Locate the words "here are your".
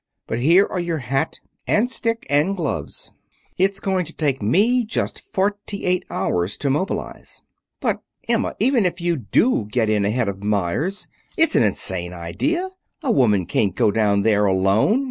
0.39-0.97